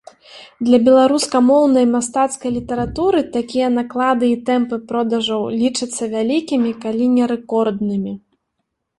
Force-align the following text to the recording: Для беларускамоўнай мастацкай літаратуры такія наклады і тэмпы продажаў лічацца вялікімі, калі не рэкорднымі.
Для 0.67 0.77
беларускамоўнай 0.85 1.83
мастацкай 1.95 2.53
літаратуры 2.55 3.19
такія 3.35 3.67
наклады 3.73 4.25
і 4.35 4.37
тэмпы 4.47 4.79
продажаў 4.93 5.41
лічацца 5.59 6.03
вялікімі, 6.15 6.71
калі 6.87 7.05
не 7.19 7.25
рэкорднымі. 7.33 8.13